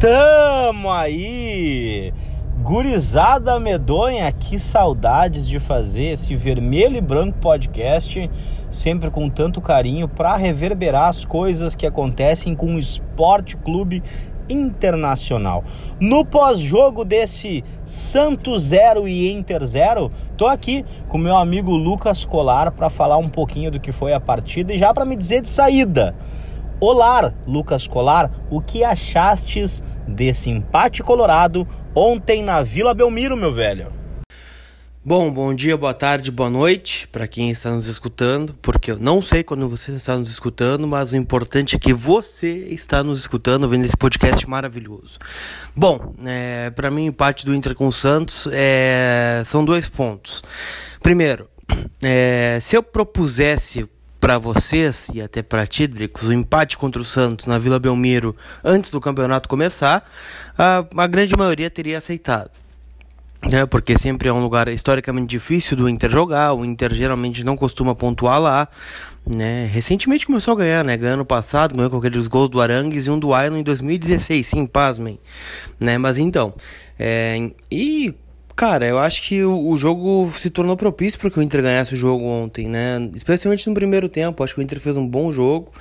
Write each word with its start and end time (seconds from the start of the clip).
Tamo 0.00 0.90
aí! 0.90 2.10
Gurizada 2.62 3.60
medonha, 3.60 4.32
que 4.32 4.58
saudades 4.58 5.46
de 5.46 5.60
fazer 5.60 6.04
esse 6.04 6.34
vermelho 6.34 6.96
e 6.96 7.02
branco 7.02 7.36
podcast, 7.38 8.30
sempre 8.70 9.10
com 9.10 9.28
tanto 9.28 9.60
carinho 9.60 10.08
para 10.08 10.34
reverberar 10.36 11.10
as 11.10 11.26
coisas 11.26 11.76
que 11.76 11.86
acontecem 11.86 12.54
com 12.54 12.76
o 12.76 12.78
Esporte 12.78 13.58
Clube 13.58 14.02
Internacional. 14.48 15.62
No 16.00 16.24
pós-jogo 16.24 17.04
desse 17.04 17.62
Santos 17.84 18.62
0 18.62 19.06
e 19.06 19.30
Inter 19.30 19.62
0, 19.66 20.10
tô 20.34 20.46
aqui 20.46 20.82
com 21.08 21.18
meu 21.18 21.36
amigo 21.36 21.72
Lucas 21.72 22.24
Colar 22.24 22.72
para 22.72 22.88
falar 22.88 23.18
um 23.18 23.28
pouquinho 23.28 23.70
do 23.70 23.78
que 23.78 23.92
foi 23.92 24.14
a 24.14 24.20
partida 24.20 24.72
e 24.72 24.78
já 24.78 24.94
para 24.94 25.04
me 25.04 25.14
dizer 25.14 25.42
de 25.42 25.50
saída. 25.50 26.14
Olá, 26.82 27.34
Lucas 27.46 27.86
Colar, 27.86 28.32
o 28.50 28.58
que 28.58 28.82
achastes 28.82 29.82
desse 30.08 30.48
empate 30.48 31.02
colorado 31.02 31.68
ontem 31.94 32.42
na 32.42 32.62
Vila 32.62 32.94
Belmiro, 32.94 33.36
meu 33.36 33.52
velho? 33.52 33.92
Bom, 35.04 35.30
bom 35.30 35.52
dia, 35.52 35.76
boa 35.76 35.92
tarde, 35.92 36.30
boa 36.30 36.48
noite 36.48 37.06
para 37.08 37.28
quem 37.28 37.50
está 37.50 37.70
nos 37.70 37.86
escutando, 37.86 38.54
porque 38.62 38.92
eu 38.92 38.98
não 38.98 39.20
sei 39.20 39.42
quando 39.42 39.68
você 39.68 39.92
está 39.92 40.16
nos 40.16 40.30
escutando, 40.30 40.86
mas 40.86 41.12
o 41.12 41.16
importante 41.16 41.76
é 41.76 41.78
que 41.78 41.92
você 41.92 42.48
está 42.70 43.04
nos 43.04 43.18
escutando, 43.18 43.68
vendo 43.68 43.84
esse 43.84 43.96
podcast 43.96 44.48
maravilhoso. 44.48 45.18
Bom, 45.76 46.14
é, 46.24 46.70
para 46.70 46.90
mim, 46.90 47.02
o 47.02 47.08
empate 47.08 47.44
do 47.44 47.54
Inter 47.54 47.74
com 47.74 47.88
o 47.88 47.92
Santos 47.92 48.48
é, 48.50 49.42
são 49.44 49.66
dois 49.66 49.86
pontos. 49.86 50.42
Primeiro, 51.02 51.46
é, 52.02 52.56
se 52.58 52.74
eu 52.74 52.82
propusesse 52.82 53.86
para 54.20 54.38
vocês 54.38 55.08
e 55.14 55.22
até 55.22 55.42
para 55.42 55.66
ti, 55.66 55.86
Dricos, 55.86 56.28
o 56.28 56.32
empate 56.32 56.76
contra 56.76 57.00
o 57.00 57.04
Santos 57.04 57.46
na 57.46 57.58
Vila 57.58 57.78
Belmiro 57.78 58.36
antes 58.62 58.90
do 58.90 59.00
campeonato 59.00 59.48
começar, 59.48 60.04
a, 60.56 60.84
a 60.94 61.06
grande 61.06 61.34
maioria 61.34 61.70
teria 61.70 61.98
aceitado. 61.98 62.50
É, 63.50 63.64
porque 63.64 63.96
sempre 63.96 64.28
é 64.28 64.32
um 64.32 64.42
lugar 64.42 64.68
historicamente 64.68 65.28
difícil 65.28 65.74
do 65.74 65.88
Inter 65.88 66.10
jogar, 66.10 66.52
o 66.52 66.62
Inter 66.62 66.92
geralmente 66.92 67.42
não 67.42 67.56
costuma 67.56 67.94
pontuar 67.94 68.38
lá, 68.38 68.68
né? 69.26 69.64
Recentemente 69.72 70.26
começou 70.26 70.52
a 70.52 70.56
ganhar, 70.58 70.84
né? 70.84 70.94
Ganhando 70.94 71.20
no 71.20 71.24
passado, 71.24 71.74
ganhou 71.74 71.90
com 71.90 71.96
aqueles 71.96 72.26
gols 72.26 72.50
do 72.50 72.60
Arangues 72.60 73.06
e 73.06 73.10
um 73.10 73.18
do 73.18 73.28
Island 73.28 73.60
em 73.60 73.62
2016, 73.62 74.46
sim, 74.46 74.66
pasmem, 74.66 75.18
né? 75.80 75.96
Mas 75.96 76.18
então, 76.18 76.52
é, 76.98 77.50
e 77.70 78.14
Cara, 78.60 78.86
eu 78.86 78.98
acho 78.98 79.22
que 79.22 79.42
o, 79.42 79.68
o 79.68 79.76
jogo 79.78 80.30
se 80.38 80.50
tornou 80.50 80.76
propício 80.76 81.18
para 81.18 81.30
que 81.30 81.38
o 81.38 81.42
Inter 81.42 81.62
ganhasse 81.62 81.94
o 81.94 81.96
jogo 81.96 82.26
ontem, 82.26 82.68
né? 82.68 83.08
Especialmente 83.14 83.66
no 83.66 83.74
primeiro 83.74 84.06
tempo. 84.06 84.44
Acho 84.44 84.54
que 84.54 84.60
o 84.60 84.62
Inter 84.62 84.78
fez 84.78 84.98
um 84.98 85.08
bom 85.08 85.32
jogo. 85.32 85.72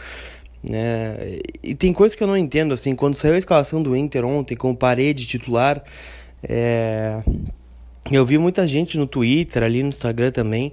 Né? 0.64 1.40
E 1.62 1.76
tem 1.76 1.92
coisas 1.92 2.16
que 2.16 2.24
eu 2.24 2.28
não 2.28 2.38
entendo, 2.38 2.74
assim, 2.74 2.96
quando 2.96 3.16
saiu 3.16 3.34
a 3.34 3.38
escalação 3.38 3.84
do 3.84 3.98
Inter 3.98 4.24
ontem 4.24 4.56
com 4.56 4.72
o 4.72 4.76
parede 4.78 5.28
titular, 5.28 5.84
é... 6.42 7.20
eu 8.10 8.26
vi 8.26 8.38
muita 8.38 8.66
gente 8.66 8.98
no 8.98 9.06
Twitter, 9.06 9.62
ali 9.62 9.84
no 9.84 9.90
Instagram 9.90 10.32
também, 10.32 10.72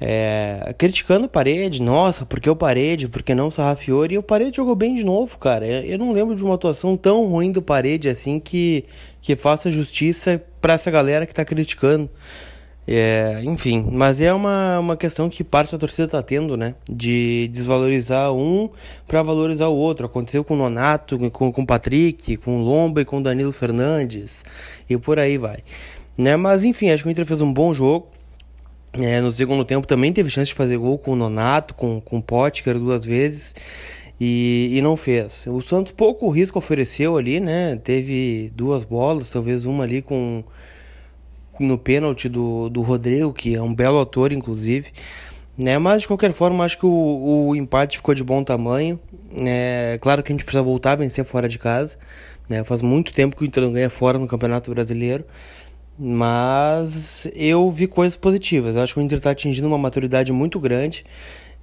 é, 0.00 0.74
criticando 0.76 1.26
o 1.26 1.28
Parede, 1.28 1.80
nossa, 1.80 2.26
porque 2.26 2.50
o 2.50 2.56
Parede, 2.56 3.06
porque 3.06 3.36
não 3.36 3.48
o 3.48 3.50
Sarrafiori, 3.52 4.14
e 4.14 4.18
o 4.18 4.22
Parede 4.22 4.56
jogou 4.56 4.74
bem 4.74 4.96
de 4.96 5.04
novo, 5.04 5.38
cara. 5.38 5.64
Eu 5.64 5.98
não 5.98 6.10
lembro 6.10 6.34
de 6.34 6.42
uma 6.42 6.54
atuação 6.54 6.96
tão 6.96 7.26
ruim 7.26 7.52
do 7.52 7.62
Parede 7.62 8.08
assim 8.08 8.40
que, 8.40 8.84
que 9.22 9.36
faça 9.36 9.70
justiça 9.70 10.42
para 10.60 10.74
essa 10.74 10.90
galera 10.90 11.26
que 11.26 11.34
tá 11.34 11.44
criticando. 11.44 12.10
É, 12.92 13.40
enfim, 13.44 13.88
mas 13.92 14.20
é 14.20 14.32
uma, 14.32 14.80
uma 14.80 14.96
questão 14.96 15.30
que 15.30 15.44
parte 15.44 15.70
da 15.70 15.78
torcida 15.78 16.08
tá 16.08 16.22
tendo, 16.22 16.56
né? 16.56 16.74
De 16.88 17.48
desvalorizar 17.52 18.32
um 18.32 18.68
para 19.06 19.22
valorizar 19.22 19.68
o 19.68 19.76
outro. 19.76 20.06
Aconteceu 20.06 20.42
com 20.42 20.54
o 20.54 20.56
Nonato, 20.56 21.16
com, 21.30 21.52
com 21.52 21.62
o 21.62 21.66
Patrick, 21.66 22.36
com 22.38 22.60
o 22.60 22.64
Lomba 22.64 23.02
e 23.02 23.04
com 23.04 23.18
o 23.18 23.22
Danilo 23.22 23.52
Fernandes, 23.52 24.44
e 24.88 24.96
por 24.96 25.18
aí 25.18 25.38
vai. 25.38 25.58
Né? 26.18 26.36
Mas 26.36 26.64
enfim, 26.64 26.90
acho 26.90 27.04
que 27.04 27.08
o 27.08 27.12
Inter 27.12 27.24
fez 27.24 27.40
um 27.40 27.52
bom 27.52 27.72
jogo. 27.72 28.08
É, 28.94 29.20
no 29.20 29.30
segundo 29.30 29.64
tempo 29.64 29.86
também 29.86 30.12
teve 30.12 30.28
chance 30.28 30.48
de 30.48 30.54
fazer 30.54 30.76
gol 30.76 30.98
com 30.98 31.12
o 31.12 31.16
Nonato, 31.16 31.74
com, 31.74 32.00
com 32.00 32.18
o 32.18 32.22
Potker 32.22 32.76
duas 32.76 33.04
vezes 33.04 33.54
e, 34.20 34.70
e 34.76 34.82
não 34.82 34.96
fez. 34.96 35.46
O 35.46 35.62
Santos 35.62 35.92
pouco 35.92 36.28
risco 36.28 36.58
ofereceu 36.58 37.16
ali, 37.16 37.40
né? 37.40 37.76
Teve 37.76 38.52
duas 38.54 38.84
bolas, 38.84 39.30
talvez 39.30 39.64
uma 39.64 39.84
ali 39.84 40.02
com 40.02 40.44
no 41.58 41.78
pênalti 41.78 42.28
do, 42.28 42.68
do 42.70 42.80
Rodrigo, 42.80 43.32
que 43.32 43.54
é 43.54 43.62
um 43.62 43.74
belo 43.74 44.00
ator, 44.00 44.32
inclusive. 44.32 44.92
Né? 45.56 45.78
Mas 45.78 46.02
de 46.02 46.08
qualquer 46.08 46.32
forma, 46.32 46.64
acho 46.64 46.78
que 46.78 46.86
o, 46.86 47.48
o 47.48 47.56
empate 47.56 47.98
ficou 47.98 48.14
de 48.14 48.24
bom 48.24 48.42
tamanho. 48.42 48.98
É, 49.38 49.98
claro 50.00 50.22
que 50.22 50.32
a 50.32 50.34
gente 50.34 50.44
precisa 50.44 50.62
voltar 50.62 50.92
a 50.92 50.96
vencer 50.96 51.24
fora 51.24 51.48
de 51.48 51.58
casa. 51.58 51.98
Né? 52.48 52.64
Faz 52.64 52.80
muito 52.80 53.12
tempo 53.12 53.36
que 53.36 53.42
o 53.42 53.46
Inter 53.46 53.62
não 53.62 53.72
ganha 53.72 53.90
fora 53.90 54.18
no 54.18 54.26
Campeonato 54.26 54.70
Brasileiro. 54.70 55.24
Mas 55.98 57.30
eu 57.34 57.70
vi 57.70 57.86
coisas 57.86 58.16
positivas. 58.16 58.74
Acho 58.74 58.94
que 58.94 59.00
o 59.00 59.02
Inter 59.02 59.18
está 59.18 59.30
atingindo 59.32 59.68
uma 59.68 59.76
maturidade 59.76 60.32
muito 60.32 60.58
grande. 60.58 61.04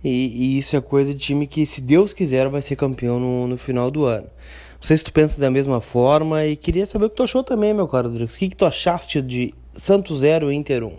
E, 0.03 0.09
e, 0.09 0.57
isso 0.57 0.75
é 0.75 0.81
coisa 0.81 1.13
de 1.13 1.19
time 1.19 1.47
que, 1.47 1.65
se 1.65 1.81
Deus 1.81 2.13
quiser, 2.13 2.47
vai 2.49 2.61
ser 2.61 2.75
campeão 2.75 3.19
no, 3.19 3.47
no 3.47 3.57
final 3.57 3.89
do 3.89 4.05
ano. 4.05 4.27
Não 4.75 4.83
sei 4.83 4.95
se 4.95 5.03
tu 5.03 5.11
pensa 5.11 5.41
da 5.41 5.49
mesma 5.49 5.81
forma 5.81 6.45
e 6.45 6.55
queria 6.55 6.85
saber 6.85 7.05
o 7.05 7.09
que 7.09 7.15
tu 7.15 7.23
achou 7.23 7.43
também, 7.43 7.73
meu 7.73 7.87
caro 7.87 8.09
Rodrigues. 8.09 8.35
O 8.35 8.39
que, 8.39 8.49
que 8.49 8.55
tu 8.55 8.65
achaste 8.65 9.21
de 9.21 9.53
Santos 9.73 10.19
0 10.19 10.51
Inter 10.51 10.83
1? 10.83 10.93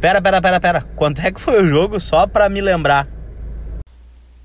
Pera, 0.00 0.20
pera, 0.20 0.42
pera, 0.42 0.60
pera. 0.60 0.82
Quanto 0.96 1.20
é 1.20 1.30
que 1.30 1.40
foi 1.40 1.62
o 1.62 1.66
jogo 1.66 2.00
só 2.00 2.26
pra 2.26 2.48
me 2.48 2.60
lembrar? 2.60 3.08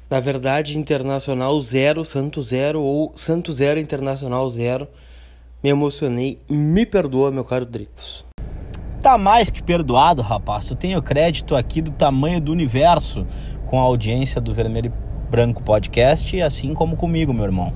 Na 0.09 0.19
verdade, 0.19 0.77
Internacional 0.77 1.59
0, 1.59 2.05
Santos 2.05 2.47
0 2.49 2.81
ou 2.81 3.13
Santos 3.15 3.57
0, 3.57 3.79
Internacional 3.79 4.49
0 4.49 4.87
me 5.61 5.69
emocionei. 5.69 6.39
Me 6.49 6.85
perdoa, 6.85 7.31
meu 7.31 7.43
caro 7.43 7.65
Dricos. 7.65 8.25
Tá 9.01 9.17
mais 9.17 9.49
que 9.49 9.63
perdoado, 9.63 10.21
rapaz. 10.21 10.65
Tu 10.65 10.75
tem 10.75 10.97
o 10.97 11.01
crédito 11.01 11.55
aqui 11.55 11.81
do 11.81 11.89
tamanho 11.89 12.41
do 12.41 12.51
universo 12.51 13.25
com 13.65 13.79
a 13.79 13.83
audiência 13.83 14.41
do 14.41 14.53
Vermelho 14.53 14.91
e 14.93 15.31
Branco 15.31 15.63
Podcast, 15.63 16.41
assim 16.41 16.73
como 16.73 16.97
comigo, 16.97 17.33
meu 17.33 17.45
irmão. 17.45 17.71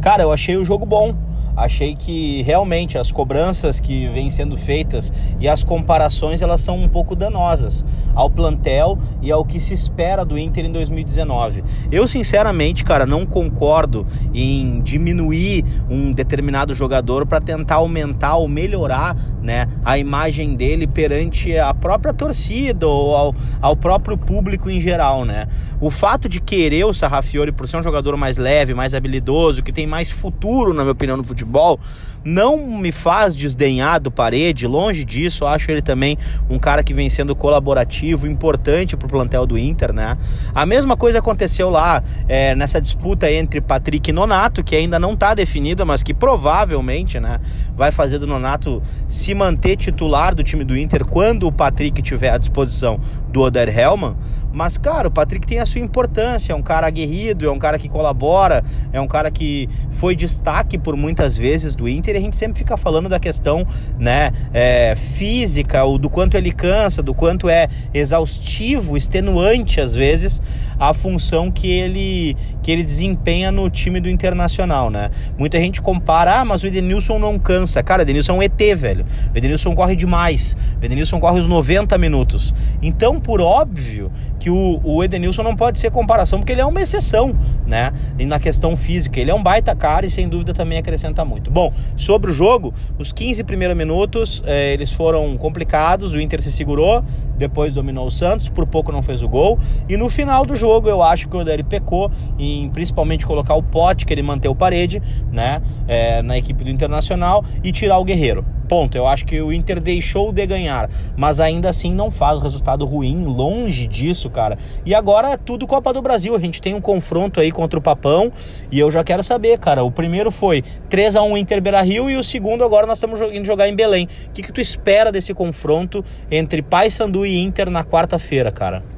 Cara, 0.00 0.22
eu 0.22 0.30
achei 0.30 0.56
o 0.56 0.64
jogo 0.64 0.86
bom 0.86 1.16
achei 1.58 1.96
que 1.96 2.42
realmente 2.42 2.96
as 2.96 3.10
cobranças 3.10 3.80
que 3.80 4.06
vêm 4.08 4.30
sendo 4.30 4.56
feitas 4.56 5.12
e 5.40 5.48
as 5.48 5.64
comparações 5.64 6.40
elas 6.40 6.60
são 6.60 6.76
um 6.76 6.88
pouco 6.88 7.16
danosas 7.16 7.84
ao 8.14 8.30
plantel 8.30 8.98
e 9.20 9.32
ao 9.32 9.44
que 9.44 9.58
se 9.58 9.74
espera 9.74 10.24
do 10.24 10.38
Inter 10.38 10.64
em 10.64 10.72
2019. 10.72 11.64
Eu 11.90 12.06
sinceramente, 12.06 12.84
cara, 12.84 13.04
não 13.04 13.26
concordo 13.26 14.06
em 14.32 14.80
diminuir 14.80 15.64
um 15.90 16.12
determinado 16.12 16.72
jogador 16.72 17.26
para 17.26 17.40
tentar 17.40 17.76
aumentar 17.76 18.36
ou 18.36 18.46
melhorar, 18.46 19.16
né, 19.42 19.68
a 19.84 19.98
imagem 19.98 20.54
dele 20.54 20.86
perante 20.86 21.56
a 21.56 21.74
própria 21.74 22.12
torcida 22.12 22.86
ou 22.86 23.16
ao, 23.16 23.34
ao 23.60 23.76
próprio 23.76 24.16
público 24.16 24.70
em 24.70 24.80
geral, 24.80 25.24
né? 25.24 25.48
O 25.80 25.90
fato 25.90 26.28
de 26.28 26.40
querer 26.40 26.84
o 26.84 26.92
Sarrafiori 26.92 27.52
por 27.52 27.66
ser 27.66 27.78
um 27.78 27.82
jogador 27.82 28.16
mais 28.16 28.36
leve, 28.36 28.74
mais 28.74 28.94
habilidoso, 28.94 29.62
que 29.62 29.72
tem 29.72 29.86
mais 29.86 30.10
futuro, 30.10 30.74
na 30.74 30.82
minha 30.82 30.92
opinião, 30.92 31.16
no 31.16 31.24
futebol 31.24 31.47
futebol 31.48 31.80
não 32.24 32.58
me 32.78 32.92
faz 32.92 33.34
desdenhar 33.34 34.00
do 34.00 34.10
Parede, 34.10 34.66
longe 34.66 35.04
disso, 35.04 35.46
acho 35.46 35.70
ele 35.70 35.80
também 35.80 36.18
um 36.50 36.58
cara 36.58 36.82
que 36.82 36.92
vem 36.92 37.08
sendo 37.08 37.34
colaborativo, 37.34 38.26
importante 38.26 38.96
para 38.96 39.06
o 39.06 39.08
plantel 39.08 39.46
do 39.46 39.56
Inter, 39.56 39.92
né? 39.94 40.18
A 40.54 40.66
mesma 40.66 40.96
coisa 40.96 41.20
aconteceu 41.20 41.70
lá 41.70 42.02
é, 42.28 42.54
nessa 42.54 42.80
disputa 42.80 43.30
entre 43.30 43.60
Patrick 43.60 44.10
e 44.10 44.12
Nonato, 44.12 44.62
que 44.62 44.76
ainda 44.76 44.98
não 44.98 45.14
está 45.14 45.32
definida, 45.32 45.84
mas 45.84 46.02
que 46.02 46.12
provavelmente, 46.12 47.18
né, 47.18 47.40
vai 47.74 47.90
fazer 47.92 48.18
do 48.18 48.26
Nonato 48.26 48.82
se 49.06 49.32
manter 49.32 49.76
titular 49.76 50.34
do 50.34 50.42
time 50.42 50.64
do 50.64 50.76
Inter 50.76 51.06
quando 51.06 51.46
o 51.46 51.52
Patrick 51.52 52.02
tiver 52.02 52.30
à 52.30 52.36
disposição 52.36 53.00
do 53.28 53.40
Oder 53.40 53.68
Hellman. 53.68 54.16
Mas, 54.52 54.78
cara, 54.78 55.08
o 55.08 55.10
Patrick 55.10 55.46
tem 55.46 55.58
a 55.58 55.66
sua 55.66 55.80
importância, 55.80 56.52
é 56.52 56.56
um 56.56 56.62
cara 56.62 56.86
aguerrido, 56.86 57.46
é 57.46 57.50
um 57.50 57.58
cara 57.58 57.78
que 57.78 57.88
colabora, 57.88 58.64
é 58.92 59.00
um 59.00 59.06
cara 59.06 59.30
que 59.30 59.68
foi 59.90 60.16
destaque 60.16 60.78
por 60.78 60.96
muitas 60.96 61.36
vezes 61.36 61.74
do 61.74 61.88
Inter 61.88 62.14
e 62.14 62.18
a 62.18 62.20
gente 62.20 62.36
sempre 62.36 62.58
fica 62.58 62.76
falando 62.76 63.08
da 63.08 63.20
questão, 63.20 63.66
né, 63.98 64.32
é, 64.52 64.94
física, 64.96 65.84
o 65.84 65.98
do 65.98 66.08
quanto 66.08 66.36
ele 66.36 66.52
cansa, 66.52 67.02
do 67.02 67.14
quanto 67.14 67.48
é 67.48 67.68
exaustivo, 67.92 68.96
extenuante 68.96 69.80
às 69.80 69.94
vezes 69.94 70.40
a 70.78 70.94
função 70.94 71.50
que 71.50 71.70
ele 71.70 72.36
que 72.62 72.70
ele 72.70 72.82
desempenha 72.82 73.50
no 73.50 73.68
time 73.70 74.00
do 74.00 74.08
Internacional, 74.08 74.90
né? 74.90 75.10
Muita 75.38 75.58
gente 75.58 75.80
compara, 75.80 76.40
ah, 76.40 76.44
mas 76.44 76.62
o 76.62 76.66
Edenilson 76.66 77.18
não 77.18 77.38
cansa. 77.38 77.82
Cara, 77.82 78.00
o 78.00 78.04
Edenilson 78.04 78.32
é 78.32 78.34
um 78.36 78.42
ET, 78.42 78.60
velho. 78.76 79.06
O 79.34 79.38
Edenilson 79.38 79.74
corre 79.74 79.96
demais. 79.96 80.56
O 80.80 80.84
Edenilson 80.84 81.18
corre 81.18 81.40
os 81.40 81.46
90 81.46 81.96
minutos. 81.98 82.54
Então, 82.82 83.18
por 83.18 83.40
óbvio 83.40 84.12
que 84.38 84.50
o, 84.50 84.80
o 84.84 85.02
Edenilson 85.02 85.42
não 85.42 85.56
pode 85.56 85.78
ser 85.78 85.90
comparação, 85.90 86.38
porque 86.38 86.52
ele 86.52 86.60
é 86.60 86.66
uma 86.66 86.80
exceção, 86.80 87.34
né? 87.66 87.92
E 88.18 88.26
na 88.26 88.38
questão 88.38 88.76
física, 88.76 89.18
ele 89.18 89.30
é 89.30 89.34
um 89.34 89.42
baita 89.42 89.74
cara 89.74 90.06
e 90.06 90.10
sem 90.10 90.28
dúvida 90.28 90.52
também 90.52 90.78
acrescenta 90.78 91.24
muito. 91.24 91.50
Bom, 91.50 91.72
sobre 91.96 92.30
o 92.30 92.34
jogo, 92.34 92.72
os 92.98 93.12
15 93.12 93.42
primeiros 93.44 93.76
minutos, 93.76 94.42
eh, 94.46 94.74
eles 94.74 94.92
foram 94.92 95.36
complicados, 95.36 96.14
o 96.14 96.20
Inter 96.20 96.40
se 96.40 96.52
segurou, 96.52 97.02
depois 97.36 97.74
dominou 97.74 98.06
o 98.06 98.10
Santos, 98.10 98.48
por 98.48 98.66
pouco 98.66 98.92
não 98.92 99.02
fez 99.02 99.22
o 99.22 99.28
gol, 99.28 99.58
e 99.88 99.96
no 99.96 100.08
final 100.08 100.44
do 100.44 100.54
jogo 100.54 100.67
jogo 100.68 100.88
eu 100.88 101.02
acho 101.02 101.28
que 101.28 101.36
o 101.36 101.40
Odair 101.40 101.64
pecou 101.64 102.10
em 102.38 102.68
principalmente 102.68 103.26
colocar 103.26 103.54
o 103.54 103.62
Pote, 103.62 104.04
que 104.04 104.12
ele 104.12 104.22
manteve 104.22 104.54
parede, 104.54 105.02
né, 105.32 105.62
é, 105.86 106.20
na 106.20 106.36
equipe 106.36 106.62
do 106.62 106.68
Internacional 106.68 107.42
e 107.64 107.72
tirar 107.72 107.98
o 107.98 108.04
Guerreiro. 108.04 108.44
Ponto. 108.68 108.98
Eu 108.98 109.06
acho 109.06 109.24
que 109.24 109.40
o 109.40 109.50
Inter 109.50 109.80
deixou 109.80 110.30
de 110.30 110.46
ganhar, 110.46 110.90
mas 111.16 111.40
ainda 111.40 111.70
assim 111.70 111.90
não 111.90 112.10
faz 112.10 112.36
o 112.36 112.42
resultado 112.42 112.84
ruim, 112.84 113.24
longe 113.24 113.86
disso, 113.86 114.28
cara. 114.28 114.58
E 114.84 114.94
agora 114.94 115.30
é 115.30 115.36
tudo 115.38 115.66
Copa 115.66 115.90
do 115.90 116.02
Brasil. 116.02 116.36
A 116.36 116.38
gente 116.38 116.60
tem 116.60 116.74
um 116.74 116.80
confronto 116.80 117.40
aí 117.40 117.50
contra 117.50 117.78
o 117.78 117.82
Papão 117.82 118.30
e 118.70 118.78
eu 118.78 118.90
já 118.90 119.02
quero 119.02 119.22
saber, 119.22 119.58
cara. 119.58 119.82
O 119.82 119.90
primeiro 119.90 120.30
foi 120.30 120.62
3 120.90 121.16
a 121.16 121.22
1 121.22 121.38
Inter 121.38 121.62
Beira-Rio 121.62 122.10
e 122.10 122.16
o 122.16 122.22
segundo 122.22 122.62
agora 122.62 122.86
nós 122.86 122.98
estamos 122.98 123.18
indo 123.22 123.46
jogar 123.46 123.68
em 123.68 123.74
Belém. 123.74 124.06
O 124.26 124.32
que, 124.32 124.42
que 124.42 124.52
tu 124.52 124.60
espera 124.60 125.10
desse 125.10 125.32
confronto 125.32 126.04
entre 126.30 126.60
Paysandu 126.60 127.24
e 127.24 127.38
Inter 127.38 127.70
na 127.70 127.82
quarta-feira, 127.82 128.52
cara? 128.52 128.97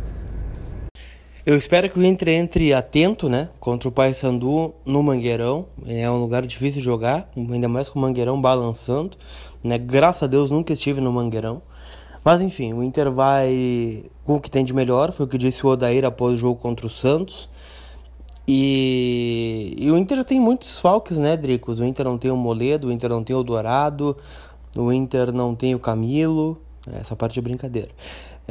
Eu 1.50 1.56
espero 1.56 1.90
que 1.90 1.98
o 1.98 2.04
Inter 2.04 2.28
entre 2.28 2.72
atento, 2.72 3.28
né, 3.28 3.48
contra 3.58 3.88
o 3.88 3.90
Paysandu 3.90 4.72
no 4.86 5.02
Mangueirão. 5.02 5.66
É 5.84 6.08
um 6.08 6.16
lugar 6.16 6.46
difícil 6.46 6.78
de 6.78 6.84
jogar, 6.84 7.28
ainda 7.36 7.68
mais 7.68 7.88
com 7.88 7.98
o 7.98 8.02
Mangueirão 8.02 8.40
balançando, 8.40 9.16
né? 9.60 9.76
Graças 9.76 10.22
a 10.22 10.26
Deus 10.28 10.48
nunca 10.48 10.72
estive 10.72 11.00
no 11.00 11.10
Mangueirão. 11.10 11.60
Mas 12.22 12.40
enfim, 12.40 12.72
o 12.72 12.84
Inter 12.84 13.10
vai 13.10 14.04
com 14.24 14.36
o 14.36 14.40
que 14.40 14.48
tem 14.48 14.64
de 14.64 14.72
melhor, 14.72 15.10
foi 15.10 15.26
o 15.26 15.28
que 15.28 15.36
disse 15.36 15.66
o 15.66 15.70
Odair 15.70 16.04
após 16.04 16.34
o 16.34 16.36
jogo 16.36 16.60
contra 16.60 16.86
o 16.86 16.88
Santos. 16.88 17.50
E, 18.46 19.74
e 19.76 19.90
o 19.90 19.98
Inter 19.98 20.18
já 20.18 20.24
tem 20.24 20.38
muitos 20.38 20.78
falques, 20.78 21.18
né, 21.18 21.36
Dricos? 21.36 21.80
O 21.80 21.84
Inter 21.84 22.04
não 22.04 22.16
tem 22.16 22.30
o 22.30 22.36
Moledo, 22.36 22.86
o 22.86 22.92
Inter 22.92 23.10
não 23.10 23.24
tem 23.24 23.34
o 23.34 23.42
Dourado, 23.42 24.16
o 24.76 24.92
Inter 24.92 25.32
não 25.32 25.56
tem 25.56 25.74
o 25.74 25.80
Camilo. 25.80 26.62
Essa 26.92 27.16
parte 27.16 27.40
é 27.40 27.42
brincadeira. 27.42 27.90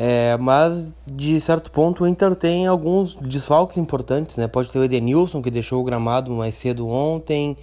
É, 0.02 0.38
mas, 0.38 0.94
de 1.06 1.42
certo 1.42 1.70
ponto, 1.70 2.06
o 2.06 2.08
Inter 2.08 2.34
tem 2.34 2.66
alguns 2.66 3.16
desfalques 3.16 3.78
importantes, 3.78 4.38
né? 4.38 4.48
Pode 4.48 4.70
ter 4.70 4.80
o 4.80 4.84
Edenilson, 4.86 5.42
que 5.42 5.52
deixou 5.52 5.82
o 5.82 5.84
gramado 5.84 6.32
mais 6.32 6.56
cedo 6.56 6.88
ontem. 6.88 7.58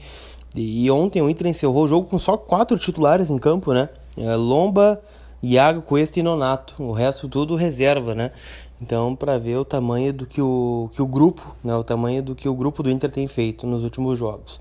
E, 0.55 0.91
ontem 0.91 1.23
o 1.23 1.31
Inter 1.31 1.47
encerrou 1.47 1.85
o 1.85 1.89
jogo 1.89 2.07
com 2.07 2.19
só 2.19 2.37
quatro 2.37 2.79
titulares 2.79 3.31
em 3.31 3.39
campo, 3.39 3.73
né? 3.73 3.89
É, 4.19 4.37
Lomba, 4.37 5.01
Iago, 5.43 5.81
Cuesta 5.81 6.21
e 6.21 6.23
Nonato. 6.23 6.75
O 6.79 6.93
resto 6.93 7.27
tudo 7.27 7.57
reserva, 7.57 8.15
né? 8.15 8.33
Então, 8.83 9.17
para 9.17 9.39
ver 9.39 9.57
o 9.57 9.65
tamanho 9.65 10.13
do 10.13 10.27
que 10.27 10.43
o, 10.43 10.91
que 10.93 11.01
o 11.01 11.07
grupo, 11.07 11.57
né? 11.65 11.75
O 11.75 11.83
tamanho 11.83 12.23
do 12.23 12.35
que 12.35 12.51
o 12.51 12.55
grupo 12.55 12.83
do 12.83 12.91
Inter 12.91 13.11
tem 13.11 13.27
feito 13.27 13.67
nos 13.67 13.83
últimos 13.83 14.19
jogos. 14.19 14.61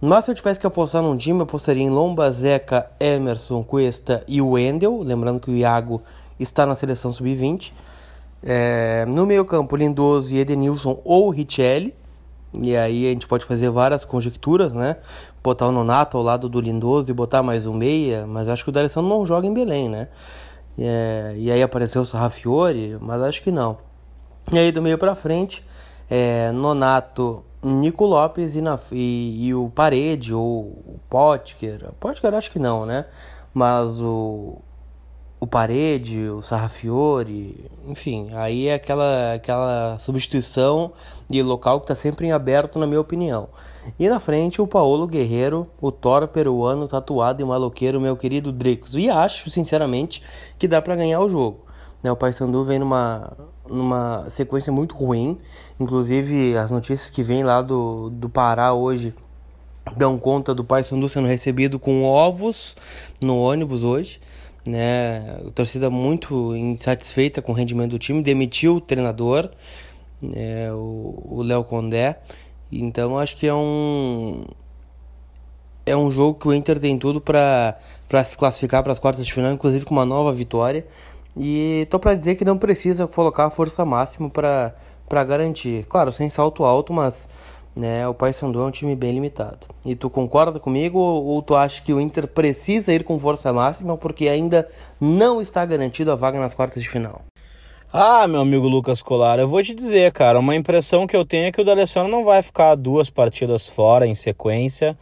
Mas 0.00 0.24
se 0.24 0.32
eu 0.32 0.34
tivesse 0.34 0.58
que 0.58 0.66
apostar 0.66 1.00
num 1.00 1.16
time, 1.16 1.38
eu 1.38 1.44
apostaria 1.44 1.84
em 1.84 1.90
Lomba, 1.90 2.28
Zeca, 2.32 2.90
Emerson, 2.98 3.62
Cuesta 3.62 4.24
e 4.26 4.42
Wendel. 4.42 4.98
Lembrando 5.00 5.38
que 5.38 5.50
o 5.52 5.56
Iago 5.56 6.02
está 6.38 6.66
na 6.66 6.74
seleção 6.74 7.12
sub-20. 7.12 7.72
É, 8.42 9.04
no 9.06 9.24
meio 9.24 9.44
campo, 9.44 9.74
Lindoso 9.74 10.34
e 10.34 10.38
Edenilson 10.38 11.00
ou 11.04 11.30
Richelli. 11.30 11.94
E 12.60 12.76
aí 12.76 13.06
a 13.06 13.10
gente 13.10 13.26
pode 13.26 13.44
fazer 13.44 13.68
várias 13.70 14.04
conjecturas, 14.04 14.72
né? 14.72 14.96
Botar 15.42 15.66
o 15.66 15.72
Nonato 15.72 16.16
ao 16.16 16.22
lado 16.22 16.48
do 16.48 16.60
Lindoso 16.60 17.10
e 17.10 17.14
botar 17.14 17.42
mais 17.42 17.66
um 17.66 17.74
meia, 17.74 18.26
mas 18.26 18.48
acho 18.48 18.62
que 18.62 18.70
o 18.70 18.72
D'Alessandro 18.72 19.08
não 19.08 19.26
joga 19.26 19.46
em 19.46 19.52
Belém, 19.52 19.88
né? 19.88 20.08
É, 20.78 21.34
e 21.36 21.50
aí 21.50 21.62
apareceu 21.62 22.02
o 22.02 22.06
Sarrafiore, 22.06 22.96
mas 23.00 23.22
acho 23.22 23.42
que 23.42 23.50
não. 23.50 23.78
E 24.52 24.58
aí 24.58 24.70
do 24.70 24.82
meio 24.82 24.98
para 24.98 25.14
frente, 25.14 25.64
é, 26.08 26.52
Nonato, 26.52 27.42
Nico 27.62 28.04
Lopes 28.04 28.54
e, 28.56 28.60
na, 28.60 28.78
e, 28.92 29.46
e, 29.46 29.54
o 29.54 29.70
Parede 29.70 30.34
ou 30.34 30.60
o 30.60 31.00
Potker. 31.08 31.90
Potker 31.98 32.34
acho 32.34 32.50
que 32.50 32.58
não, 32.58 32.84
né? 32.84 33.06
Mas 33.52 34.00
o, 34.00 34.58
o 35.44 35.46
Parede, 35.46 36.26
o 36.30 36.40
Sarrafiore, 36.40 37.70
enfim, 37.86 38.30
aí 38.32 38.66
é 38.68 38.74
aquela, 38.74 39.34
aquela 39.34 39.98
substituição 39.98 40.92
de 41.28 41.42
local 41.42 41.80
que 41.80 41.84
está 41.84 41.94
sempre 41.94 42.26
em 42.26 42.32
aberto, 42.32 42.78
na 42.78 42.86
minha 42.86 43.00
opinião. 43.00 43.50
E 43.98 44.08
na 44.08 44.18
frente, 44.18 44.62
o 44.62 44.66
Paulo 44.66 45.06
Guerreiro, 45.06 45.68
o 45.82 45.92
Thor 45.92 46.26
peruano, 46.28 46.88
tatuado 46.88 47.42
e 47.42 47.44
maloqueiro, 47.44 48.00
meu 48.00 48.16
querido 48.16 48.50
Dricos. 48.50 48.94
E 48.94 49.10
acho, 49.10 49.50
sinceramente, 49.50 50.22
que 50.58 50.66
dá 50.66 50.80
para 50.80 50.96
ganhar 50.96 51.20
o 51.20 51.28
jogo. 51.28 51.60
Né, 52.02 52.10
o 52.10 52.16
Paysandu 52.16 52.64
vem 52.64 52.78
numa, 52.78 53.30
numa 53.68 54.24
sequência 54.30 54.72
muito 54.72 54.94
ruim, 54.94 55.38
inclusive 55.78 56.56
as 56.56 56.70
notícias 56.70 57.10
que 57.10 57.22
vêm 57.22 57.44
lá 57.44 57.60
do, 57.60 58.08
do 58.08 58.30
Pará 58.30 58.72
hoje 58.72 59.14
dão 59.94 60.18
conta 60.18 60.54
do 60.54 60.64
Paysandu 60.64 61.06
sendo 61.06 61.28
recebido 61.28 61.78
com 61.78 62.02
ovos 62.02 62.74
no 63.22 63.38
ônibus 63.38 63.82
hoje 63.82 64.18
né? 64.66 65.38
A 65.46 65.50
torcida 65.50 65.90
muito 65.90 66.56
insatisfeita 66.56 67.42
com 67.42 67.52
o 67.52 67.54
rendimento 67.54 67.90
do 67.92 67.98
time, 67.98 68.22
demitiu 68.22 68.76
o 68.76 68.80
treinador, 68.80 69.50
né? 70.22 70.72
o 70.72 71.42
Léo 71.42 71.64
Condé. 71.64 72.18
Então 72.70 73.18
acho 73.18 73.36
que 73.36 73.46
é 73.46 73.54
um 73.54 74.44
é 75.86 75.96
um 75.96 76.10
jogo 76.10 76.38
que 76.38 76.48
o 76.48 76.54
Inter 76.54 76.80
tem 76.80 76.98
tudo 76.98 77.20
para 77.20 77.76
se 78.24 78.36
classificar 78.36 78.82
para 78.82 78.92
as 78.92 78.98
quartas 78.98 79.24
de 79.26 79.32
final, 79.32 79.52
inclusive 79.52 79.84
com 79.84 79.94
uma 79.94 80.06
nova 80.06 80.32
vitória. 80.32 80.86
E 81.36 81.86
tô 81.90 81.98
para 81.98 82.14
dizer 82.14 82.36
que 82.36 82.44
não 82.44 82.56
precisa 82.56 83.06
colocar 83.06 83.46
a 83.46 83.50
força 83.50 83.84
máxima 83.84 84.30
para 84.30 85.24
garantir. 85.24 85.84
Claro, 85.86 86.12
sem 86.12 86.30
salto 86.30 86.64
alto, 86.64 86.92
mas 86.92 87.28
né? 87.74 88.06
O 88.06 88.14
Paysandu 88.14 88.60
é 88.60 88.64
um 88.64 88.70
time 88.70 88.94
bem 88.94 89.12
limitado. 89.12 89.66
E 89.84 89.94
tu 89.94 90.08
concorda 90.08 90.60
comigo 90.60 90.98
ou, 90.98 91.24
ou, 91.24 91.42
tu 91.42 91.56
acha 91.56 91.82
que 91.82 91.92
o 91.92 92.00
Inter 92.00 92.26
precisa 92.28 92.92
ir 92.92 93.04
com 93.04 93.18
força 93.18 93.52
máxima 93.52 93.96
porque 93.96 94.28
ainda 94.28 94.68
não 95.00 95.40
está 95.42 95.64
garantido 95.64 96.12
a 96.12 96.16
vaga 96.16 96.38
nas 96.38 96.54
quartas 96.54 96.82
de 96.82 96.88
final? 96.88 97.22
Ah, 97.92 98.26
meu 98.26 98.40
amigo 98.40 98.66
Lucas 98.66 99.02
Colar, 99.02 99.38
eu 99.38 99.46
vou 99.46 99.62
te 99.62 99.72
dizer, 99.72 100.10
cara, 100.12 100.40
uma 100.40 100.56
impressão 100.56 101.06
que 101.06 101.16
eu 101.16 101.24
tenho 101.24 101.46
é 101.46 101.52
que 101.52 101.60
o 101.60 101.64
D'Alessandro 101.64 102.10
não 102.10 102.24
vai 102.24 102.42
ficar 102.42 102.74
duas 102.74 103.08
partidas 103.08 103.68
fora 103.68 104.06
em 104.06 104.14
sequência. 104.14 104.98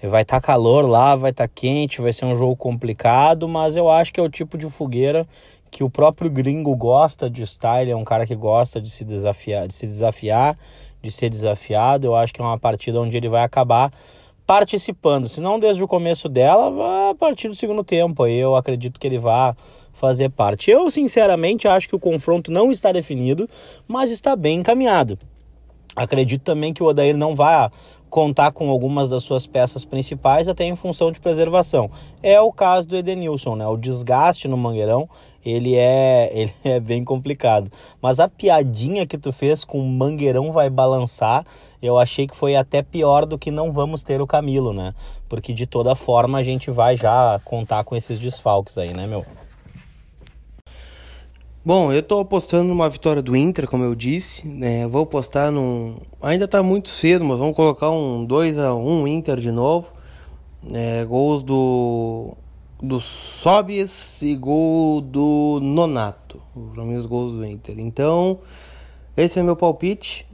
Vai 0.00 0.22
estar 0.22 0.40
tá 0.40 0.46
calor 0.46 0.88
lá, 0.88 1.16
vai 1.16 1.32
estar 1.32 1.48
tá 1.48 1.52
quente, 1.52 2.00
vai 2.00 2.12
ser 2.12 2.24
um 2.24 2.36
jogo 2.36 2.54
complicado, 2.54 3.48
mas 3.48 3.74
eu 3.74 3.90
acho 3.90 4.12
que 4.12 4.20
é 4.20 4.22
o 4.22 4.28
tipo 4.28 4.56
de 4.56 4.70
fogueira 4.70 5.26
que 5.70 5.84
o 5.84 5.90
próprio 5.90 6.30
gringo 6.30 6.74
gosta 6.74 7.28
de 7.28 7.42
estar, 7.42 7.82
ele 7.82 7.90
é 7.90 7.96
um 7.96 8.04
cara 8.04 8.26
que 8.26 8.34
gosta 8.34 8.80
de 8.80 8.90
se 8.90 9.04
desafiar, 9.04 9.68
de 9.68 9.74
se 9.74 9.86
desafiar 9.86 10.56
de 11.02 11.10
ser 11.10 11.30
desafiado. 11.30 12.06
Eu 12.06 12.16
acho 12.16 12.32
que 12.32 12.40
é 12.40 12.44
uma 12.44 12.58
partida 12.58 13.00
onde 13.00 13.16
ele 13.16 13.28
vai 13.28 13.42
acabar 13.42 13.92
participando, 14.46 15.28
se 15.28 15.42
não 15.42 15.58
desde 15.58 15.84
o 15.84 15.86
começo 15.86 16.26
dela, 16.26 17.10
a 17.10 17.14
partir 17.14 17.48
do 17.48 17.54
segundo 17.54 17.84
tempo. 17.84 18.26
Eu 18.26 18.56
acredito 18.56 18.98
que 18.98 19.06
ele 19.06 19.18
vá 19.18 19.54
fazer 19.92 20.30
parte. 20.30 20.70
Eu, 20.70 20.90
sinceramente, 20.90 21.68
acho 21.68 21.88
que 21.88 21.96
o 21.96 22.00
confronto 22.00 22.50
não 22.50 22.70
está 22.70 22.90
definido, 22.90 23.48
mas 23.86 24.10
está 24.10 24.34
bem 24.34 24.60
encaminhado. 24.60 25.18
Acredito 25.94 26.42
também 26.42 26.72
que 26.72 26.82
o 26.82 26.86
Odair 26.86 27.16
não 27.16 27.34
vai 27.34 27.68
contar 28.08 28.52
com 28.52 28.70
algumas 28.70 29.08
das 29.08 29.22
suas 29.22 29.46
peças 29.46 29.84
principais 29.84 30.48
até 30.48 30.64
em 30.64 30.74
função 30.74 31.12
de 31.12 31.20
preservação. 31.20 31.90
É 32.22 32.40
o 32.40 32.52
caso 32.52 32.88
do 32.88 32.96
Edenilson, 32.96 33.56
né? 33.56 33.66
O 33.66 33.76
desgaste 33.76 34.48
no 34.48 34.56
Mangueirão, 34.56 35.08
ele 35.44 35.74
é, 35.74 36.30
ele 36.34 36.52
é 36.64 36.80
bem 36.80 37.04
complicado. 37.04 37.70
Mas 38.00 38.20
a 38.20 38.28
piadinha 38.28 39.06
que 39.06 39.18
tu 39.18 39.32
fez 39.32 39.64
com 39.64 39.80
o 39.80 39.88
Mangueirão 39.88 40.52
vai 40.52 40.70
balançar, 40.70 41.44
eu 41.80 41.98
achei 41.98 42.26
que 42.26 42.36
foi 42.36 42.56
até 42.56 42.82
pior 42.82 43.26
do 43.26 43.38
que 43.38 43.50
não 43.50 43.72
vamos 43.72 44.02
ter 44.02 44.20
o 44.20 44.26
Camilo, 44.26 44.72
né? 44.72 44.94
Porque 45.28 45.52
de 45.52 45.66
toda 45.66 45.94
forma 45.94 46.38
a 46.38 46.42
gente 46.42 46.70
vai 46.70 46.96
já 46.96 47.40
contar 47.44 47.84
com 47.84 47.94
esses 47.94 48.18
desfalques 48.18 48.78
aí, 48.78 48.92
né, 48.92 49.06
meu? 49.06 49.24
Bom, 51.68 51.92
eu 51.92 52.02
tô 52.02 52.20
apostando 52.20 52.70
numa 52.70 52.88
vitória 52.88 53.20
do 53.20 53.36
Inter, 53.36 53.68
como 53.68 53.84
eu 53.84 53.94
disse. 53.94 54.48
Né? 54.48 54.88
Vou 54.88 55.02
apostar 55.02 55.52
num. 55.52 55.96
Ainda 56.22 56.48
tá 56.48 56.62
muito 56.62 56.88
cedo, 56.88 57.26
mas 57.26 57.38
vamos 57.38 57.54
colocar 57.54 57.90
um 57.90 58.24
2 58.24 58.56
a 58.56 58.74
1 58.74 59.06
Inter 59.06 59.36
de 59.36 59.52
novo. 59.52 59.92
É, 60.72 61.04
gols 61.04 61.42
do. 61.42 62.34
Do 62.82 62.98
Sobis 63.00 64.22
e 64.22 64.34
gol 64.34 65.02
do 65.02 65.60
Nonato. 65.60 66.40
Para 66.72 66.84
mim, 66.84 66.96
os 66.96 67.04
gols 67.04 67.32
do 67.32 67.44
Inter. 67.44 67.78
Então, 67.78 68.38
esse 69.14 69.38
é 69.38 69.42
meu 69.42 69.54
palpite. 69.54 70.26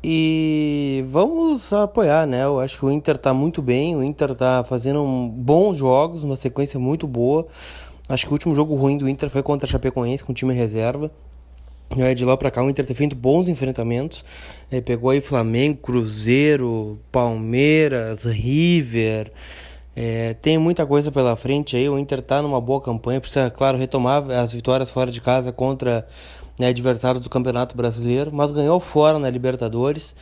E 0.00 1.04
vamos 1.08 1.72
apoiar, 1.72 2.24
né? 2.24 2.44
Eu 2.44 2.60
acho 2.60 2.78
que 2.78 2.86
o 2.86 2.90
Inter 2.92 3.18
tá 3.18 3.34
muito 3.34 3.60
bem. 3.60 3.96
O 3.96 4.02
Inter 4.02 4.32
tá 4.36 4.62
fazendo 4.62 5.02
bons 5.28 5.76
jogos, 5.76 6.22
uma 6.22 6.36
sequência 6.36 6.78
muito 6.78 7.08
boa. 7.08 7.48
Acho 8.08 8.24
que 8.26 8.32
o 8.32 8.34
último 8.34 8.54
jogo 8.54 8.74
ruim 8.74 8.96
do 8.96 9.08
Inter 9.08 9.28
foi 9.28 9.42
contra 9.42 9.66
a 9.66 9.70
Chapecoense 9.70 10.24
com 10.24 10.32
time 10.32 10.54
reserva. 10.54 11.10
De 12.14 12.24
lá 12.24 12.36
para 12.36 12.50
cá 12.50 12.62
o 12.62 12.68
Inter 12.68 12.84
tem 12.84 12.94
feito 12.94 13.16
bons 13.16 13.48
enfrentamentos. 13.48 14.24
É, 14.70 14.80
pegou 14.80 15.10
aí 15.10 15.20
Flamengo, 15.20 15.78
Cruzeiro, 15.78 16.98
Palmeiras, 17.10 18.24
River. 18.24 19.32
É, 19.96 20.34
tem 20.34 20.58
muita 20.58 20.86
coisa 20.86 21.10
pela 21.10 21.34
frente 21.36 21.76
aí. 21.76 21.88
O 21.88 21.98
Inter 21.98 22.22
tá 22.22 22.42
numa 22.42 22.60
boa 22.60 22.80
campanha. 22.80 23.20
Precisa, 23.20 23.50
claro, 23.50 23.78
retomar 23.78 24.30
as 24.30 24.52
vitórias 24.52 24.90
fora 24.90 25.10
de 25.10 25.20
casa 25.20 25.50
contra 25.50 26.06
né, 26.58 26.68
adversários 26.68 27.22
do 27.22 27.30
Campeonato 27.30 27.76
Brasileiro. 27.76 28.30
Mas 28.32 28.52
ganhou 28.52 28.78
fora 28.80 29.18
na 29.18 29.30
Libertadores. 29.30 30.14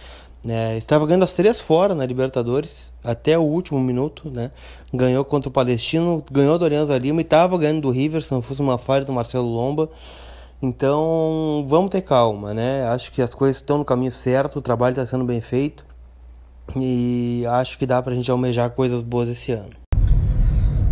É, 0.48 0.76
estava 0.76 1.06
ganhando 1.06 1.24
as 1.24 1.32
três 1.32 1.60
fora 1.60 1.94
na 1.94 2.06
Libertadores 2.06 2.92
até 3.02 3.36
o 3.36 3.42
último 3.42 3.80
minuto, 3.80 4.30
né? 4.30 4.50
Ganhou 4.92 5.24
contra 5.24 5.48
o 5.48 5.52
Palestino, 5.52 6.24
ganhou 6.30 6.58
do 6.58 6.64
Alianza 6.64 6.96
Lima 6.96 7.20
e 7.20 7.24
estava 7.24 7.58
ganhando 7.58 7.80
do 7.82 7.90
River, 7.90 8.22
se 8.22 8.32
não 8.32 8.40
fosse 8.40 8.60
uma 8.60 8.78
falha 8.78 9.04
do 9.04 9.12
Marcelo 9.12 9.48
Lomba. 9.48 9.88
Então, 10.62 11.66
vamos 11.68 11.90
ter 11.90 12.02
calma, 12.02 12.54
né? 12.54 12.86
Acho 12.88 13.12
que 13.12 13.20
as 13.20 13.34
coisas 13.34 13.56
estão 13.56 13.78
no 13.78 13.84
caminho 13.84 14.12
certo, 14.12 14.58
o 14.58 14.62
trabalho 14.62 14.92
está 14.92 15.04
sendo 15.04 15.24
bem 15.24 15.40
feito 15.40 15.84
e 16.74 17.44
acho 17.48 17.78
que 17.78 17.86
dá 17.86 18.02
pra 18.02 18.14
gente 18.14 18.30
almejar 18.30 18.70
coisas 18.70 19.02
boas 19.02 19.28
esse 19.28 19.52
ano. 19.52 19.70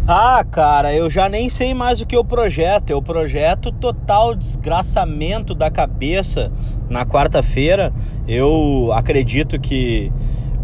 Ah, 0.06 0.44
cara, 0.44 0.94
eu 0.94 1.08
já 1.08 1.30
nem 1.30 1.48
sei 1.48 1.72
mais 1.72 1.98
o 2.02 2.06
que 2.06 2.14
eu 2.14 2.22
projeto. 2.22 2.90
Eu 2.90 3.00
projeto 3.00 3.72
total 3.72 4.34
desgraçamento 4.34 5.54
da 5.54 5.70
cabeça 5.70 6.52
na 6.88 7.04
quarta-feira. 7.04 7.92
Eu 8.26 8.90
acredito 8.92 9.58
que 9.58 10.10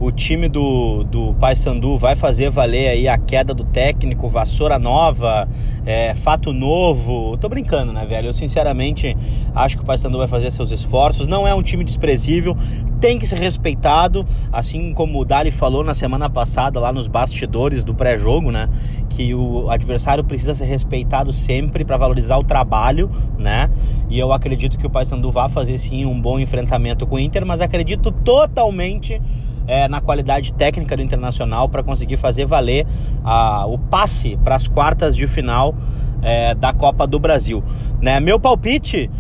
o 0.01 0.11
time 0.11 0.49
do, 0.49 1.05
do 1.05 1.35
Paysandu 1.35 1.99
vai 1.99 2.17
fazer 2.17 2.49
valer 2.49 2.89
aí 2.89 3.07
a 3.07 3.19
queda 3.19 3.53
do 3.53 3.65
técnico, 3.65 4.31
vassoura 4.31 4.79
nova, 4.79 5.47
é, 5.85 6.15
fato 6.15 6.55
novo. 6.55 7.37
Tô 7.37 7.51
brincando, 7.51 7.93
né, 7.93 8.07
velho? 8.07 8.29
Eu 8.29 8.33
sinceramente 8.33 9.15
acho 9.55 9.77
que 9.77 9.83
o 9.83 9.87
Paysandu 9.87 10.17
vai 10.17 10.27
fazer 10.27 10.51
seus 10.53 10.71
esforços. 10.71 11.27
Não 11.27 11.47
é 11.47 11.55
um 11.55 11.63
time 11.63 11.85
desprezível, 11.85 12.57
tem 12.99 13.19
que 13.19 13.27
ser 13.27 13.39
respeitado, 13.39 14.27
assim 14.51 14.93
como 14.93 15.21
o 15.21 15.25
Dali 15.25 15.51
falou 15.51 15.85
na 15.85 15.93
semana 15.93 16.31
passada 16.31 16.81
lá 16.81 16.91
nos 16.91 17.07
bastidores 17.07 17.85
do 17.85 17.95
pré-jogo, 17.95 18.51
né? 18.51 18.71
Que 19.11 19.35
o 19.35 19.69
adversário 19.69 20.25
precisa 20.25 20.55
ser 20.55 20.65
respeitado 20.65 21.31
sempre 21.31 21.85
para 21.85 21.99
valorizar 21.99 22.39
o 22.39 22.43
trabalho, 22.43 23.11
né? 23.39 23.69
E 24.09 24.19
eu 24.19 24.33
acredito 24.33 24.79
que 24.79 24.87
o 24.87 24.91
Paysandu 24.91 25.31
vai 25.31 25.51
fazer 25.51 25.77
sim 25.77 26.07
um 26.07 26.19
bom 26.19 26.41
enfrentamento 26.41 27.07
com 27.07 27.17
o 27.17 27.19
Inter, 27.19 27.45
mas 27.45 27.61
acredito 27.61 28.11
totalmente 28.11 29.21
é, 29.67 29.89
na 29.89 30.01
qualidade 30.01 30.53
técnica 30.53 30.97
do 30.97 31.03
Internacional 31.03 31.69
para 31.69 31.83
conseguir 31.83 32.17
fazer 32.17 32.47
valer 32.47 32.87
a, 33.25 33.67
o 33.67 33.79
passe 33.79 34.37
para 34.43 34.57
as 34.57 34.67
quartas 34.67 35.17
de 35.17 35.27
final 35.27 35.75
é, 36.23 36.55
da 36.55 36.73
Copa 36.73 37.07
do 37.07 37.19
Brasil. 37.19 37.63
Né? 38.01 38.21
Meu 38.21 38.39
palpite, 38.39 39.11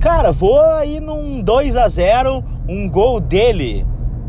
cara, 0.00 0.32
vou 0.32 0.60
aí 0.60 1.00
num 1.00 1.42
2 1.42 1.76
a 1.76 1.88
0 1.88 2.44
um 2.68 2.88
gol 2.88 3.20
dele, 3.20 3.86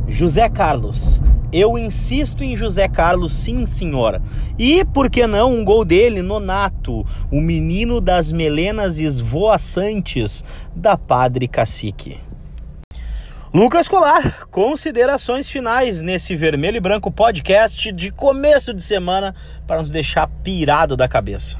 José 0.07 0.49
Carlos. 0.49 1.21
Eu 1.51 1.77
insisto 1.77 2.43
em 2.43 2.57
José 2.57 2.89
Carlos, 2.89 3.31
sim, 3.31 3.65
senhora. 3.65 4.21
E 4.59 4.83
por 4.83 5.09
que 5.09 5.25
não 5.25 5.53
um 5.53 5.63
gol 5.63 5.85
dele, 5.85 6.21
Nonato, 6.21 7.05
o 7.31 7.39
menino 7.39 8.01
das 8.01 8.33
melenas 8.33 8.99
esvoaçantes 8.99 10.43
da 10.75 10.97
Padre 10.97 11.47
Cacique. 11.47 12.26
Lucas 13.57 13.87
Colar, 13.87 14.45
considerações 14.51 15.49
finais 15.49 15.99
nesse 15.99 16.35
Vermelho 16.35 16.77
e 16.77 16.79
Branco 16.79 17.09
podcast 17.09 17.91
de 17.91 18.11
começo 18.11 18.71
de 18.71 18.83
semana 18.83 19.33
para 19.65 19.79
nos 19.79 19.89
deixar 19.89 20.27
pirado 20.27 20.95
da 20.95 21.07
cabeça. 21.07 21.57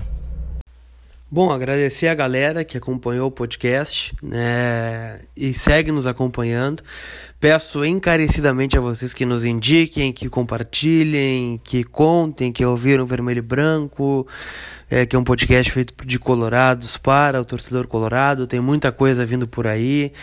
Bom, 1.30 1.52
agradecer 1.52 2.08
a 2.08 2.14
galera 2.14 2.64
que 2.64 2.78
acompanhou 2.78 3.30
o 3.30 3.32
podcast 3.32 4.16
né, 4.22 5.22
e 5.36 5.56
segue 5.56 5.92
nos 5.92 6.06
acompanhando. 6.06 6.84
Peço 7.40 7.84
encarecidamente 7.84 8.78
a 8.78 8.80
vocês 8.80 9.12
que 9.12 9.26
nos 9.26 9.44
indiquem, 9.44 10.14
que 10.14 10.30
compartilhem, 10.30 11.60
que 11.64 11.84
contem, 11.84 12.52
que 12.52 12.64
ouviram 12.64 13.08
Vermelho 13.08 13.40
e 13.40 13.42
Branco, 13.42 14.28
é, 14.88 15.04
que 15.04 15.16
é 15.16 15.20
um 15.20 15.24
podcast 15.24 15.72
feito 15.72 15.96
de 16.06 16.20
colorados 16.20 16.96
para 16.96 17.42
o 17.42 17.46
torcedor 17.46 17.88
colorado. 17.88 18.46
Tem 18.46 18.60
muita 18.60 18.92
coisa 18.92 19.26
vindo 19.26 19.48
por 19.48 19.66
aí. 19.66 20.14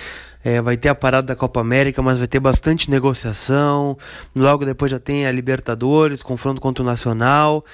É, 0.44 0.60
vai 0.60 0.76
ter 0.76 0.90
a 0.90 0.94
parada 0.94 1.28
da 1.28 1.34
Copa 1.34 1.60
América, 1.60 2.02
mas 2.02 2.18
vai 2.18 2.26
ter 2.26 2.38
bastante 2.38 2.90
negociação. 2.90 3.96
Logo 4.36 4.66
depois 4.66 4.90
já 4.90 4.98
tem 4.98 5.26
a 5.26 5.32
Libertadores, 5.32 6.22
confronto 6.22 6.60
contra 6.60 6.82
o 6.82 6.86
Nacional. 6.86 7.64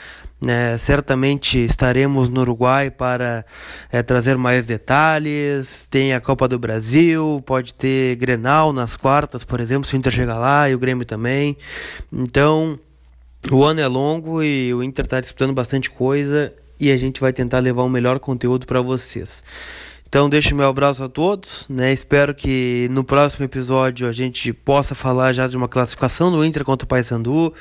É, 0.47 0.79
certamente 0.79 1.59
estaremos 1.59 2.29
no 2.29 2.41
Uruguai 2.41 2.91
para 2.91 3.45
é, 3.91 4.03
trazer 4.03 4.39
mais 4.39 4.67
detalhes. 4.67 5.87
Tem 5.91 6.15
a 6.15 6.21
Copa 6.21 6.47
do 6.47 6.59
Brasil, 6.59 7.43
pode 7.45 7.75
ter 7.75 8.17
Grenal 8.17 8.73
nas 8.73 8.97
quartas, 8.97 9.43
por 9.43 9.61
exemplo, 9.61 9.87
se 9.87 9.95
o 9.95 9.99
Inter 9.99 10.13
chegar 10.13 10.39
lá 10.39 10.71
e 10.71 10.75
o 10.75 10.79
Grêmio 10.79 11.05
também. 11.05 11.57
Então, 12.13 12.79
o 13.51 13.65
ano 13.65 13.81
é 13.81 13.89
longo 13.89 14.43
e 14.43 14.73
o 14.73 14.83
Inter 14.83 15.05
está 15.05 15.21
disputando 15.21 15.53
bastante 15.53 15.91
coisa 15.91 16.53
e 16.79 16.91
a 16.91 16.97
gente 16.97 17.21
vai 17.21 17.33
tentar 17.33 17.59
levar 17.59 17.83
o 17.83 17.89
melhor 17.89 18.19
conteúdo 18.19 18.67
para 18.67 18.81
vocês. 18.81 19.45
Então 20.11 20.29
deixo 20.29 20.57
meu 20.57 20.69
abraço 20.69 21.05
a 21.05 21.09
todos, 21.09 21.67
né? 21.69 21.93
Espero 21.93 22.35
que 22.35 22.89
no 22.91 23.05
próximo 23.05 23.45
episódio 23.45 24.09
a 24.09 24.13
gente 24.13 24.53
possa 24.53 24.93
falar 24.93 25.33
já 25.33 25.47
de 25.47 25.57
uma 25.57 25.69
classificação 25.69 26.33
do 26.33 26.45
Inter 26.45 26.65
contra 26.65 26.85
o 26.85 26.89
Paysandu, 26.89 27.55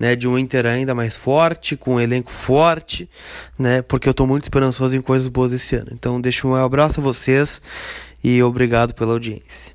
né? 0.00 0.16
De 0.16 0.26
um 0.26 0.36
Inter 0.36 0.66
ainda 0.66 0.96
mais 0.96 1.16
forte, 1.16 1.76
com 1.76 1.94
um 1.94 2.00
elenco 2.00 2.32
forte, 2.32 3.08
né? 3.56 3.82
Porque 3.82 4.08
eu 4.08 4.10
estou 4.10 4.26
muito 4.26 4.42
esperançoso 4.42 4.96
em 4.96 5.00
coisas 5.00 5.28
boas 5.28 5.52
esse 5.52 5.76
ano. 5.76 5.90
Então 5.92 6.20
deixo 6.20 6.48
meu 6.48 6.56
abraço 6.56 6.98
a 6.98 7.02
vocês 7.04 7.62
e 8.22 8.42
obrigado 8.42 8.94
pela 8.94 9.12
audiência. 9.12 9.72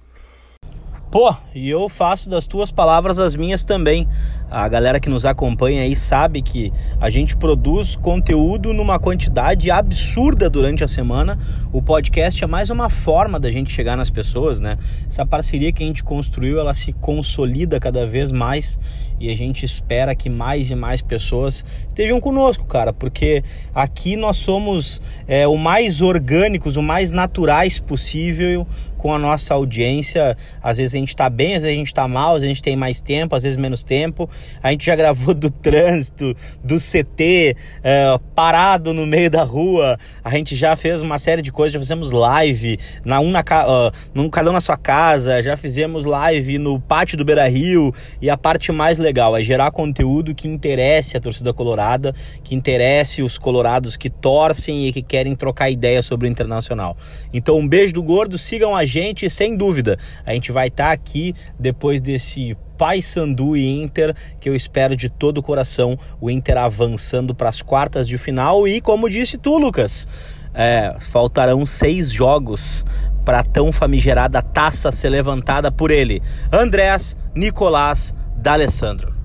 Pô, 1.10 1.34
e 1.56 1.70
eu 1.70 1.88
faço 1.88 2.30
das 2.30 2.46
tuas 2.46 2.70
palavras 2.70 3.18
as 3.18 3.34
minhas 3.34 3.64
também. 3.64 4.06
A 4.52 4.68
galera 4.68 5.00
que 5.00 5.10
nos 5.10 5.26
acompanha 5.26 5.84
aí 5.84 5.96
sabe 5.96 6.42
que 6.42 6.72
a 7.00 7.10
gente 7.10 7.36
produz 7.38 7.96
conteúdo 7.96 8.74
numa 8.74 9.00
quantidade 9.00 9.72
absurda 9.72 10.50
durante 10.50 10.84
a 10.84 10.88
semana. 10.88 11.40
O 11.72 11.82
podcast 11.82 12.44
é 12.44 12.48
mais 12.48 12.70
uma 12.70 12.90
forma 12.90 13.40
da 13.40 13.50
gente 13.50 13.72
chegar 13.72 13.96
nas 13.96 14.10
pessoas, 14.10 14.60
né? 14.60 14.78
Essa 15.08 15.26
parceria 15.26 15.72
que 15.72 15.82
a 15.82 15.88
gente 15.88 16.04
construiu, 16.04 16.60
ela 16.60 16.74
se 16.74 16.92
consolida 16.92 17.80
cada 17.80 18.06
vez 18.06 18.30
mais 18.30 18.78
e 19.18 19.32
a 19.32 19.36
gente 19.36 19.66
espera 19.66 20.14
que 20.14 20.30
mais 20.30 20.72
e 20.72 20.76
mais 20.76 21.02
pessoas 21.02 21.66
estejam 21.88 22.20
conosco, 22.20 22.66
cara, 22.66 22.94
porque 22.94 23.44
aqui 23.74 24.16
nós 24.16 24.38
somos 24.38 25.02
é, 25.28 25.48
o 25.48 25.58
mais 25.58 26.02
orgânicos, 26.02 26.76
o 26.76 26.82
mais 26.82 27.12
naturais 27.12 27.80
possível 27.80 28.68
com 28.98 29.14
a 29.14 29.20
nossa 29.20 29.54
audiência. 29.54 30.36
Às 30.62 30.78
vezes 30.78 30.96
a 30.96 30.98
gente 30.98 31.16
tá 31.16 31.30
bem, 31.30 31.56
às 31.56 31.62
vezes 31.62 31.76
a 31.76 31.80
gente 31.80 31.94
tá 31.94 32.08
mal, 32.08 32.36
às 32.36 32.42
vezes 32.42 32.46
a 32.46 32.54
gente 32.54 32.64
tem 32.64 32.76
mais 32.76 33.00
tempo, 33.00 33.36
às 33.36 33.44
vezes 33.44 33.58
menos 33.58 33.84
tempo. 33.84 34.30
A 34.62 34.72
gente 34.72 34.86
já 34.86 34.96
gravou 34.96 35.34
do 35.34 35.50
trânsito, 35.52 36.36
do 36.64 36.76
CT, 36.78 37.56
é, 37.84 38.20
parado 38.36 38.94
no 38.94 39.06
meio 39.06 39.30
da 39.30 39.44
rua. 39.44 39.98
A 40.24 40.32
gente 40.32 40.56
já 40.56 40.76
fez 40.76 41.02
uma 41.02 41.20
série 41.20 41.42
de 41.42 41.52
coisas, 41.52 41.74
já 41.74 41.80
fizemos 41.80 42.12
live 42.12 42.78
na 43.06 43.20
um 43.20 43.32
na, 43.32 43.42
uh, 43.42 43.92
num 44.14 44.30
cada 44.30 44.50
um 44.50 44.54
na 44.54 44.62
sua 44.62 44.78
casa, 44.78 45.42
já 45.42 45.56
fizemos 45.56 46.06
live 46.06 46.58
no 46.58 46.80
pátio 46.80 47.18
do 47.18 47.24
Beira 47.24 47.48
Rio. 47.48 47.94
E 48.22 48.30
a 48.30 48.38
parte 48.38 48.72
mais 48.72 48.98
legal 48.98 49.36
é 49.38 49.44
gerar 49.44 49.72
conteúdo 49.72 50.34
que 50.34 50.48
interesse 50.48 51.16
a 51.16 51.20
torcida 51.20 51.54
colorada, 51.54 52.14
que 52.44 52.56
interesse 52.56 53.22
os 53.22 53.38
colorados 53.38 53.96
que 53.96 54.10
torcem 54.10 54.88
e 54.88 54.94
que 54.94 55.02
querem 55.02 55.36
trocar 55.36 55.70
ideia 55.70 56.02
sobre 56.02 56.28
o 56.28 56.30
internacional. 56.30 56.98
Então, 57.34 57.58
um 57.58 57.68
beijo 57.68 57.94
do 57.94 58.04
gordo, 58.04 58.38
sigam 58.38 58.76
a 58.76 58.86
gente, 58.88 59.30
sem 59.30 59.56
dúvida. 59.56 60.00
A 60.26 60.34
gente 60.34 60.52
vai 60.52 60.70
estar 60.70 60.86
tá 60.86 60.92
aqui 60.92 61.36
depois 61.60 62.02
desse 62.02 62.58
Paysandu 62.78 63.58
e 63.58 63.82
Inter, 63.82 64.16
que 64.40 64.50
eu 64.50 64.56
espero 64.56 64.96
de 64.96 65.10
todo 65.10 65.40
o 65.40 65.44
coração 65.44 65.98
o 66.22 66.30
Inter 66.30 66.58
avançando 66.58 67.36
para 67.36 67.50
as 67.50 67.62
quartas 67.62 68.08
de 68.08 68.18
final 68.18 68.68
e 68.68 68.80
como 68.80 69.10
disse 69.10 69.38
tu, 69.38 69.58
Lucas, 69.58 70.08
é, 70.54 70.96
faltarão 71.00 71.66
seis 71.66 72.12
jogos 72.12 72.86
para 73.26 73.44
tão 73.44 73.72
famigerada 73.72 74.42
taça 74.42 74.92
ser 74.92 75.10
levantada 75.10 75.72
por 75.72 75.92
ele, 75.92 76.22
Andrés 76.52 77.18
Nicolás 77.36 78.16
D'Alessandro. 78.36 79.17